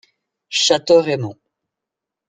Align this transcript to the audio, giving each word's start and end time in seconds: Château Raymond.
Château 0.49 0.99
Raymond. 1.03 1.37